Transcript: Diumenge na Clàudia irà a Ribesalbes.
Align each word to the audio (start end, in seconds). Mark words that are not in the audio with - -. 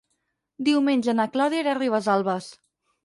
Diumenge 0.69 1.15
na 1.19 1.27
Clàudia 1.35 1.61
irà 1.65 1.75
a 1.77 1.79
Ribesalbes. 1.81 2.49